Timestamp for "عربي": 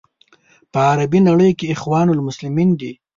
0.89-1.19